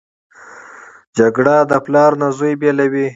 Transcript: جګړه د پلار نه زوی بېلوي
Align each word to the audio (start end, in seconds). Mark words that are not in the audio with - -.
جګړه 1.17 1.55
د 1.71 1.73
پلار 1.85 2.11
نه 2.21 2.27
زوی 2.37 2.53
بېلوي 2.61 3.07